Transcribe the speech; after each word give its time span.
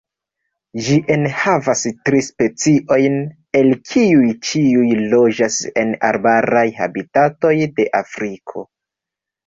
Ĝi 0.85 0.95
enhavas 1.15 1.83
tri 2.09 2.21
speciojn, 2.29 3.19
el 3.61 3.71
kiuj 3.93 4.33
ĉiuj 4.49 4.89
loĝas 5.15 5.61
en 5.85 5.97
arbaraj 6.13 6.67
habitatoj 6.83 7.57
de 7.79 7.91
Afriko. 8.05 8.71